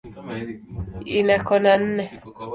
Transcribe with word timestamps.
Ina 1.17 1.37
kona 1.47 1.73
nne. 1.81 2.03